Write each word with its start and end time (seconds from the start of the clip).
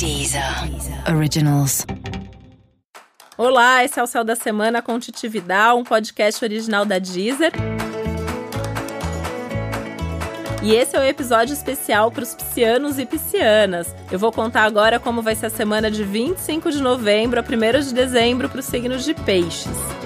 Deezer 0.00 0.42
Originals. 1.14 1.84
Olá, 3.36 3.84
esse 3.84 4.00
é 4.00 4.02
o 4.02 4.06
Céu 4.06 4.24
da 4.24 4.34
Semana 4.34 4.80
com 4.80 4.98
Titi 4.98 5.28
Vidal, 5.28 5.78
um 5.78 5.84
podcast 5.84 6.42
original 6.42 6.86
da 6.86 6.98
Deezer. 6.98 7.52
E 10.62 10.72
esse 10.72 10.96
é 10.96 10.98
o 10.98 11.02
um 11.02 11.04
episódio 11.04 11.52
especial 11.52 12.10
para 12.10 12.22
os 12.22 12.34
piscianos 12.34 12.98
e 12.98 13.04
piscianas. 13.04 13.94
Eu 14.10 14.18
vou 14.18 14.32
contar 14.32 14.62
agora 14.62 14.98
como 14.98 15.20
vai 15.20 15.34
ser 15.34 15.46
a 15.46 15.50
semana 15.50 15.90
de 15.90 16.02
25 16.02 16.72
de 16.72 16.80
novembro 16.80 17.38
a 17.38 17.42
1 17.42 17.80
de 17.80 17.92
dezembro 17.92 18.48
para 18.48 18.60
os 18.60 18.64
signos 18.64 19.04
de 19.04 19.12
peixes 19.12 19.99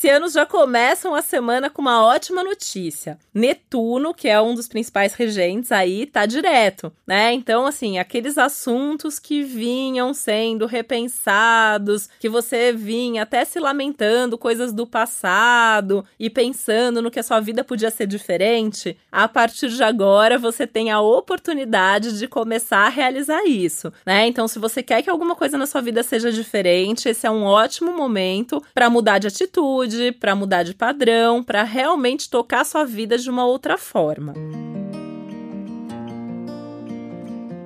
piscianos 0.00 0.32
já 0.32 0.46
começam 0.46 1.14
a 1.14 1.20
semana 1.20 1.68
com 1.68 1.82
uma 1.82 2.02
ótima 2.02 2.42
notícia. 2.42 3.18
Netuno, 3.34 4.14
que 4.14 4.28
é 4.28 4.40
um 4.40 4.54
dos 4.54 4.66
principais 4.66 5.12
regentes 5.12 5.70
aí, 5.70 6.06
tá 6.06 6.24
direto, 6.24 6.90
né? 7.06 7.34
Então, 7.34 7.66
assim, 7.66 7.98
aqueles 7.98 8.38
assuntos 8.38 9.18
que 9.18 9.42
vinham 9.42 10.14
sendo 10.14 10.64
repensados, 10.64 12.08
que 12.18 12.30
você 12.30 12.72
vinha 12.72 13.24
até 13.24 13.44
se 13.44 13.60
lamentando 13.60 14.38
coisas 14.38 14.72
do 14.72 14.86
passado 14.86 16.02
e 16.18 16.30
pensando 16.30 17.02
no 17.02 17.10
que 17.10 17.20
a 17.20 17.22
sua 17.22 17.38
vida 17.38 17.62
podia 17.62 17.90
ser 17.90 18.06
diferente, 18.06 18.96
a 19.12 19.28
partir 19.28 19.68
de 19.68 19.82
agora 19.82 20.38
você 20.38 20.66
tem 20.66 20.90
a 20.90 21.02
oportunidade 21.02 22.18
de 22.18 22.26
começar 22.26 22.86
a 22.86 22.88
realizar 22.88 23.44
isso, 23.44 23.92
né? 24.06 24.26
Então, 24.26 24.48
se 24.48 24.58
você 24.58 24.82
quer 24.82 25.02
que 25.02 25.10
alguma 25.10 25.36
coisa 25.36 25.58
na 25.58 25.66
sua 25.66 25.82
vida 25.82 26.02
seja 26.02 26.32
diferente, 26.32 27.06
esse 27.06 27.26
é 27.26 27.30
um 27.30 27.44
ótimo 27.44 27.92
momento 27.92 28.62
para 28.72 28.88
mudar 28.88 29.18
de 29.18 29.26
atitude 29.26 29.89
atitude, 29.90 30.12
para 30.12 30.34
mudar 30.34 30.62
de 30.62 30.74
padrão, 30.74 31.42
para 31.42 31.62
realmente 31.62 32.30
tocar 32.30 32.64
sua 32.64 32.84
vida 32.84 33.18
de 33.18 33.28
uma 33.28 33.44
outra 33.44 33.76
forma. 33.76 34.34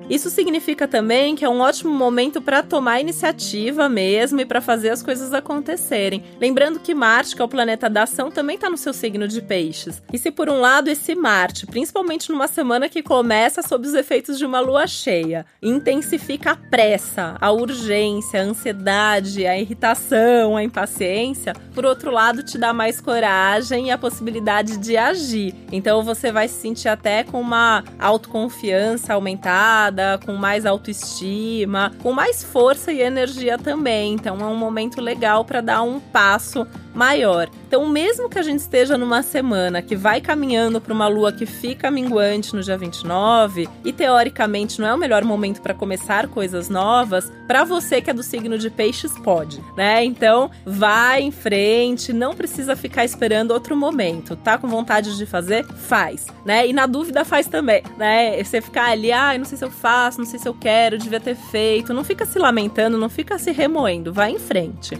Isso 0.07 0.29
significa 0.29 0.87
também 0.87 1.35
que 1.35 1.43
é 1.43 1.49
um 1.49 1.61
ótimo 1.61 1.91
momento 1.91 2.39
para 2.39 2.61
tomar 2.61 2.99
iniciativa 2.99 3.89
mesmo 3.89 4.39
e 4.39 4.45
para 4.45 4.61
fazer 4.61 4.89
as 4.89 5.01
coisas 5.01 5.33
acontecerem. 5.33 6.23
Lembrando 6.39 6.79
que 6.79 6.93
Marte, 6.93 7.35
que 7.35 7.41
é 7.41 7.45
o 7.45 7.49
planeta 7.49 7.89
da 7.89 8.03
ação, 8.03 8.29
também 8.29 8.55
está 8.55 8.69
no 8.69 8.77
seu 8.77 8.93
signo 8.93 9.27
de 9.27 9.41
peixes. 9.41 10.03
E 10.13 10.17
se 10.19 10.29
por 10.29 10.47
um 10.47 10.59
lado 10.59 10.89
esse 10.89 11.15
Marte, 11.15 11.65
principalmente 11.65 12.29
numa 12.31 12.47
semana 12.47 12.87
que 12.87 13.01
começa 13.01 13.63
sob 13.63 13.87
os 13.87 13.95
efeitos 13.95 14.37
de 14.37 14.45
uma 14.45 14.59
lua 14.59 14.85
cheia, 14.85 15.43
intensifica 15.61 16.51
a 16.51 16.55
pressa, 16.55 17.35
a 17.41 17.51
urgência, 17.51 18.41
a 18.41 18.43
ansiedade, 18.43 19.47
a 19.47 19.57
irritação, 19.57 20.55
a 20.55 20.63
impaciência, 20.63 21.53
por 21.73 21.83
outro 21.83 22.11
lado 22.11 22.43
te 22.43 22.59
dá 22.59 22.71
mais 22.71 23.01
coragem 23.01 23.87
e 23.87 23.91
a 23.91 23.97
possibilidade 23.97 24.77
de 24.77 24.95
agir. 24.97 25.55
Então 25.71 26.03
você 26.03 26.31
vai 26.31 26.47
se 26.47 26.61
sentir 26.61 26.89
até 26.89 27.23
com 27.23 27.41
uma 27.41 27.83
autoconfiança 27.99 29.13
aumentada 29.13 29.94
com 30.25 30.33
mais 30.33 30.65
autoestima, 30.65 31.91
com 32.01 32.11
mais 32.11 32.43
força 32.43 32.91
e 32.91 33.01
energia 33.01 33.57
também. 33.57 34.13
Então 34.13 34.37
é 34.39 34.45
um 34.45 34.55
momento 34.55 35.01
legal 35.01 35.45
para 35.45 35.61
dar 35.61 35.81
um 35.81 35.99
passo 35.99 36.67
maior. 36.95 37.49
Então, 37.67 37.87
mesmo 37.87 38.29
que 38.29 38.39
a 38.39 38.41
gente 38.41 38.59
esteja 38.59 38.97
numa 38.97 39.21
semana 39.21 39.81
que 39.81 39.95
vai 39.95 40.21
caminhando 40.21 40.79
para 40.79 40.93
uma 40.93 41.07
lua 41.07 41.31
que 41.31 41.45
fica 41.45 41.91
minguante 41.91 42.55
no 42.55 42.63
dia 42.63 42.77
29, 42.77 43.67
e 43.83 43.91
teoricamente 43.91 44.79
não 44.79 44.87
é 44.87 44.93
o 44.93 44.97
melhor 44.97 45.23
momento 45.23 45.61
para 45.61 45.73
começar 45.73 46.27
coisas 46.27 46.69
novas, 46.69 47.31
para 47.47 47.63
você 47.63 48.01
que 48.01 48.09
é 48.09 48.13
do 48.13 48.23
signo 48.23 48.57
de 48.57 48.69
Peixes, 48.69 49.11
pode, 49.19 49.61
né? 49.75 50.03
Então, 50.03 50.49
vai 50.65 51.21
em 51.21 51.31
frente, 51.31 52.13
não 52.13 52.33
precisa 52.33 52.75
ficar 52.75 53.03
esperando 53.03 53.51
outro 53.51 53.75
momento. 53.75 54.35
Tá 54.35 54.57
com 54.57 54.67
vontade 54.67 55.17
de 55.17 55.25
fazer? 55.25 55.65
Faz, 55.65 56.27
né? 56.45 56.67
E 56.67 56.73
na 56.73 56.85
dúvida, 56.85 57.25
faz 57.25 57.47
também, 57.47 57.83
né? 57.97 58.41
Você 58.43 58.61
ficar 58.61 58.91
ali, 58.91 59.11
ah, 59.11 59.37
não 59.37 59.45
sei 59.45 59.57
se 59.57 59.65
eu 59.65 59.71
faço, 59.71 60.19
não 60.19 60.25
sei 60.25 60.39
se 60.39 60.47
eu 60.47 60.53
quero, 60.53 60.97
devia 60.97 61.19
ter 61.19 61.35
feito. 61.35 61.93
Não 61.93 62.03
fica 62.03 62.25
se 62.25 62.39
lamentando, 62.39 62.97
não 62.97 63.09
fica 63.09 63.37
se 63.37 63.51
remoendo, 63.51 64.13
vai 64.13 64.31
em 64.31 64.39
frente. 64.39 64.97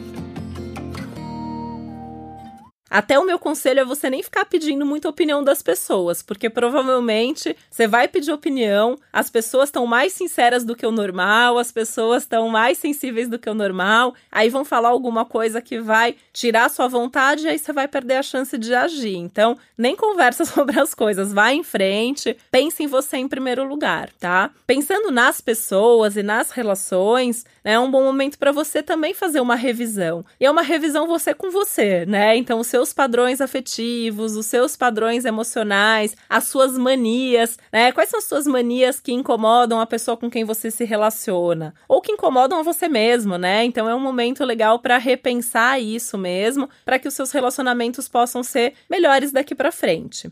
Até 2.95 3.19
o 3.19 3.25
meu 3.25 3.37
conselho 3.37 3.81
é 3.81 3.83
você 3.83 4.09
nem 4.09 4.23
ficar 4.23 4.45
pedindo 4.45 4.85
muita 4.85 5.09
opinião 5.09 5.43
das 5.43 5.61
pessoas, 5.61 6.21
porque 6.21 6.49
provavelmente 6.49 7.53
você 7.69 7.89
vai 7.89 8.07
pedir 8.07 8.31
opinião, 8.31 8.97
as 9.11 9.29
pessoas 9.29 9.67
estão 9.67 9.85
mais 9.85 10.13
sinceras 10.13 10.63
do 10.63 10.77
que 10.77 10.85
o 10.85 10.91
normal, 10.93 11.57
as 11.57 11.73
pessoas 11.73 12.23
estão 12.23 12.47
mais 12.47 12.77
sensíveis 12.77 13.27
do 13.27 13.37
que 13.37 13.49
o 13.49 13.53
normal, 13.53 14.15
aí 14.31 14.49
vão 14.49 14.63
falar 14.63 14.87
alguma 14.87 15.25
coisa 15.25 15.61
que 15.61 15.77
vai 15.77 16.15
tirar 16.31 16.69
sua 16.69 16.87
vontade 16.87 17.43
e 17.43 17.49
aí 17.49 17.59
você 17.59 17.73
vai 17.73 17.85
perder 17.85 18.15
a 18.15 18.23
chance 18.23 18.57
de 18.57 18.73
agir. 18.73 19.17
Então, 19.17 19.57
nem 19.77 19.93
conversa 19.93 20.45
sobre 20.47 20.79
as 20.79 20.93
coisas, 20.93 21.33
vai 21.33 21.53
em 21.53 21.63
frente, 21.63 22.37
pense 22.49 22.81
em 22.81 22.87
você 22.87 23.17
em 23.17 23.27
primeiro 23.27 23.65
lugar, 23.65 24.09
tá? 24.17 24.51
Pensando 24.65 25.11
nas 25.11 25.41
pessoas 25.41 26.15
e 26.15 26.23
nas 26.23 26.49
relações, 26.51 27.43
né, 27.61 27.73
é 27.73 27.79
um 27.79 27.91
bom 27.91 28.03
momento 28.03 28.39
para 28.39 28.53
você 28.53 28.81
também 28.81 29.13
fazer 29.13 29.41
uma 29.41 29.55
revisão. 29.55 30.23
E 30.39 30.45
é 30.45 30.49
uma 30.49 30.61
revisão 30.61 31.07
você 31.07 31.33
com 31.33 31.51
você, 31.51 32.05
né? 32.05 32.37
Então, 32.37 32.61
o 32.61 32.63
seu 32.63 32.84
seus 32.85 32.93
padrões 32.93 33.41
afetivos, 33.41 34.35
os 34.35 34.45
seus 34.45 34.75
padrões 34.75 35.25
emocionais, 35.25 36.15
as 36.29 36.43
suas 36.43 36.77
manias, 36.77 37.57
né? 37.71 37.91
Quais 37.91 38.09
são 38.09 38.19
as 38.19 38.25
suas 38.25 38.45
manias 38.45 38.99
que 38.99 39.11
incomodam 39.11 39.79
a 39.79 39.87
pessoa 39.87 40.15
com 40.15 40.29
quem 40.29 40.43
você 40.43 40.69
se 40.69 40.83
relaciona? 40.83 41.73
Ou 41.87 41.99
que 41.99 42.11
incomodam 42.11 42.59
a 42.59 42.63
você 42.63 42.87
mesmo, 42.87 43.37
né? 43.39 43.65
Então 43.65 43.89
é 43.89 43.95
um 43.95 43.99
momento 43.99 44.45
legal 44.45 44.77
para 44.77 44.99
repensar 44.99 45.81
isso 45.81 46.15
mesmo, 46.15 46.69
para 46.85 46.99
que 46.99 47.07
os 47.07 47.13
seus 47.15 47.31
relacionamentos 47.31 48.07
possam 48.07 48.43
ser 48.43 48.73
melhores 48.87 49.31
daqui 49.31 49.55
para 49.55 49.71
frente. 49.71 50.29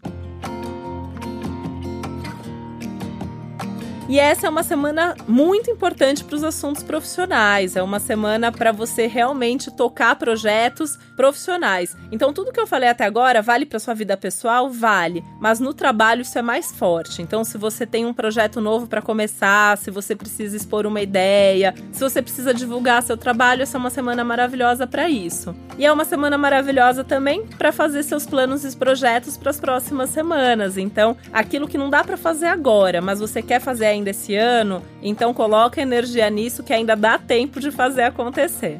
E 4.13 4.19
essa 4.19 4.45
é 4.45 4.49
uma 4.51 4.61
semana 4.61 5.15
muito 5.27 5.71
importante 5.71 6.23
para 6.23 6.35
os 6.35 6.43
assuntos 6.43 6.83
profissionais. 6.83 7.75
É 7.75 7.81
uma 7.81 7.99
semana 7.99 8.51
para 8.51 8.71
você 8.71 9.07
realmente 9.07 9.71
tocar 9.71 10.15
projetos 10.17 10.99
profissionais. 11.15 11.97
Então, 12.11 12.31
tudo 12.31 12.51
que 12.51 12.59
eu 12.59 12.67
falei 12.67 12.89
até 12.89 13.05
agora 13.05 13.41
vale 13.41 13.65
para 13.65 13.79
sua 13.79 13.95
vida 13.95 14.15
pessoal? 14.15 14.69
Vale. 14.69 15.23
Mas 15.39 15.59
no 15.59 15.73
trabalho 15.73 16.21
isso 16.21 16.37
é 16.37 16.43
mais 16.43 16.71
forte. 16.71 17.23
Então, 17.23 17.43
se 17.43 17.57
você 17.57 17.87
tem 17.87 18.05
um 18.05 18.13
projeto 18.13 18.61
novo 18.61 18.85
para 18.85 19.01
começar, 19.01 19.75
se 19.79 19.89
você 19.89 20.15
precisa 20.15 20.55
expor 20.55 20.85
uma 20.85 21.01
ideia, 21.01 21.73
se 21.91 21.99
você 21.99 22.21
precisa 22.21 22.53
divulgar 22.53 23.01
seu 23.01 23.17
trabalho, 23.17 23.63
essa 23.63 23.77
é 23.77 23.79
uma 23.79 23.89
semana 23.89 24.23
maravilhosa 24.23 24.85
para 24.85 25.09
isso. 25.09 25.55
E 25.75 25.87
é 25.87 25.91
uma 25.91 26.05
semana 26.05 26.37
maravilhosa 26.37 27.03
também 27.03 27.47
para 27.57 27.71
fazer 27.71 28.03
seus 28.03 28.27
planos 28.27 28.63
e 28.63 28.77
projetos 28.77 29.37
para 29.37 29.49
as 29.49 29.59
próximas 29.59 30.11
semanas. 30.11 30.77
Então, 30.77 31.17
aquilo 31.31 31.67
que 31.67 31.79
não 31.79 31.89
dá 31.89 32.03
para 32.03 32.15
fazer 32.15 32.45
agora, 32.45 33.01
mas 33.01 33.19
você 33.19 33.41
quer 33.41 33.59
fazer 33.59 33.87
ainda 33.87 34.02
esse 34.09 34.35
ano, 34.35 34.81
então 35.01 35.33
coloca 35.33 35.81
energia 35.81 36.29
nisso 36.29 36.63
que 36.63 36.73
ainda 36.73 36.95
dá 36.95 37.17
tempo 37.17 37.59
de 37.59 37.71
fazer 37.71 38.03
acontecer. 38.03 38.79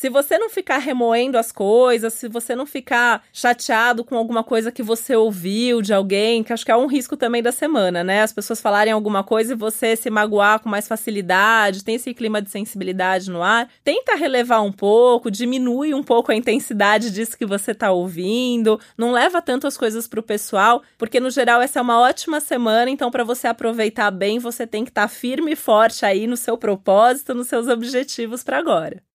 Se 0.00 0.08
você 0.08 0.38
não 0.38 0.48
ficar 0.48 0.78
remoendo 0.78 1.36
as 1.36 1.52
coisas, 1.52 2.14
se 2.14 2.26
você 2.26 2.56
não 2.56 2.64
ficar 2.64 3.22
chateado 3.34 4.02
com 4.02 4.16
alguma 4.16 4.42
coisa 4.42 4.72
que 4.72 4.82
você 4.82 5.14
ouviu 5.14 5.82
de 5.82 5.92
alguém, 5.92 6.42
que 6.42 6.54
acho 6.54 6.64
que 6.64 6.72
é 6.72 6.76
um 6.76 6.86
risco 6.86 7.18
também 7.18 7.42
da 7.42 7.52
semana, 7.52 8.02
né? 8.02 8.22
As 8.22 8.32
pessoas 8.32 8.62
falarem 8.62 8.94
alguma 8.94 9.22
coisa 9.22 9.52
e 9.52 9.54
você 9.54 9.94
se 9.94 10.08
magoar 10.08 10.60
com 10.60 10.70
mais 10.70 10.88
facilidade, 10.88 11.84
tem 11.84 11.96
esse 11.96 12.14
clima 12.14 12.40
de 12.40 12.48
sensibilidade 12.48 13.30
no 13.30 13.42
ar. 13.42 13.68
Tenta 13.84 14.14
relevar 14.14 14.62
um 14.62 14.72
pouco, 14.72 15.30
diminui 15.30 15.92
um 15.92 16.02
pouco 16.02 16.32
a 16.32 16.34
intensidade 16.34 17.10
disso 17.10 17.36
que 17.36 17.44
você 17.44 17.74
tá 17.74 17.92
ouvindo, 17.92 18.80
não 18.96 19.12
leva 19.12 19.42
tanto 19.42 19.66
as 19.66 19.76
coisas 19.76 20.08
pro 20.08 20.22
pessoal, 20.22 20.82
porque 20.96 21.20
no 21.20 21.28
geral 21.28 21.60
essa 21.60 21.78
é 21.78 21.82
uma 21.82 22.00
ótima 22.00 22.40
semana, 22.40 22.90
então 22.90 23.10
para 23.10 23.22
você 23.22 23.46
aproveitar 23.46 24.10
bem, 24.10 24.38
você 24.38 24.66
tem 24.66 24.82
que 24.82 24.90
estar 24.90 25.02
tá 25.02 25.08
firme 25.08 25.52
e 25.52 25.56
forte 25.56 26.06
aí 26.06 26.26
no 26.26 26.38
seu 26.38 26.56
propósito, 26.56 27.34
nos 27.34 27.48
seus 27.48 27.68
objetivos 27.68 28.42
para 28.42 28.56
agora. 28.56 29.09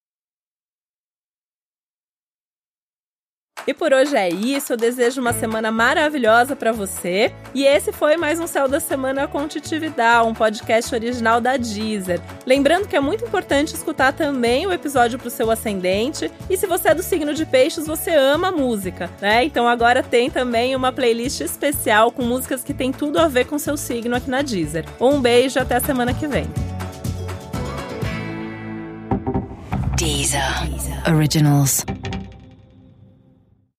E 3.68 3.74
por 3.74 3.94
hoje 3.94 4.16
é 4.16 4.30
isso. 4.30 4.74
Eu 4.74 4.78
desejo 4.78 5.22
uma 5.22 5.34
semana 5.34 5.72
maravilhosa 5.72 6.56
para 6.56 6.72
você. 6.72 7.34
E 7.53 7.66
esse 7.66 7.91
foi 7.91 8.16
mais 8.16 8.40
um 8.40 8.47
Céu 8.47 8.67
da 8.67 8.79
Semana 8.79 9.28
com 9.28 9.47
Titividade, 9.47 10.28
um 10.28 10.34
podcast 10.34 10.94
original 10.94 11.41
da 11.41 11.58
Deezer. 11.58 12.22
Lembrando 12.46 12.88
que 12.88 12.96
é 12.96 13.00
muito 13.00 13.26
importante 13.26 13.73
escutar 13.73 14.14
também 14.14 14.67
o 14.67 14.72
episódio 14.72 15.17
pro 15.17 15.29
seu 15.29 15.50
ascendente. 15.50 16.32
E 16.50 16.58
se 16.58 16.67
você 16.67 16.90
é 16.90 16.96
do 16.96 17.02
signo 17.02 17.34
de 17.34 17.46
peixes, 17.46 17.88
você 17.88 18.14
ama 18.14 18.52
música, 18.52 19.09
né? 19.20 19.44
Então 19.44 19.67
agora 19.67 20.03
tem 20.03 20.29
também 20.29 20.76
uma 20.76 20.91
playlist 20.91 21.41
especial 21.41 22.12
com 22.12 22.23
músicas 22.23 22.64
que 22.64 22.73
tem 22.73 22.91
tudo 22.91 23.20
a 23.20 23.28
ver 23.28 23.46
com 23.46 23.58
seu 23.58 23.78
signo 23.78 24.16
aqui 24.16 24.29
na 24.29 24.41
Deezer. 24.41 24.85
Um 25.00 25.20
beijo 25.20 25.59
até 25.59 25.76
a 25.76 25.79
semana 25.79 26.14
que 26.14 26.28
vem. 26.28 26.46
Deezer. 29.97 30.41
Originals. 31.08 31.85